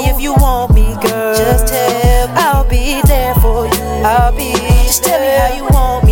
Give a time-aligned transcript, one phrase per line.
[0.00, 1.34] me if you want me, girl.
[1.34, 2.34] Just tell me.
[2.36, 3.82] I'll be there for you.
[4.04, 4.52] I'll be.
[4.52, 5.18] Just there.
[5.18, 6.09] tell me how you want me.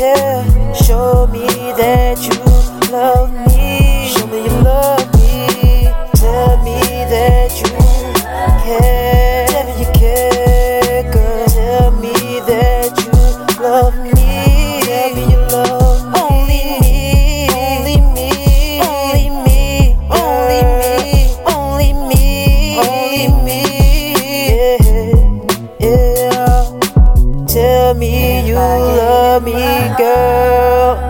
[0.00, 0.74] care.
[0.74, 3.49] Show me that you love me.
[29.40, 31.00] Show me, girl.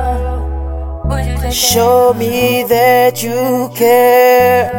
[1.51, 4.71] Show me that you care.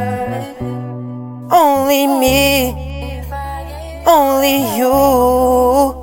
[1.51, 3.28] Only me,
[4.07, 6.00] only you.